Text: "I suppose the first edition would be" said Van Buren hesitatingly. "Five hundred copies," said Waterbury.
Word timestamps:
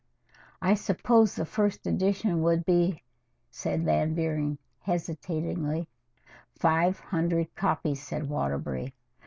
"I 0.63 0.73
suppose 0.73 1.35
the 1.35 1.45
first 1.45 1.85
edition 1.85 2.41
would 2.41 2.65
be" 2.65 3.03
said 3.51 3.85
Van 3.85 4.15
Buren 4.15 4.57
hesitatingly. 4.79 5.87
"Five 6.57 6.99
hundred 6.99 7.53
copies," 7.53 8.01
said 8.01 8.27
Waterbury. 8.27 8.95